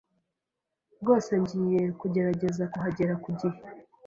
[1.01, 3.59] Rwose ngiye kugerageza kuhagera ku gihe.